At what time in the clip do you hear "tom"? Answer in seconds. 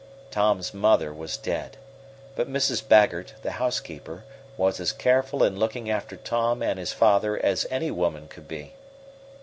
6.15-6.63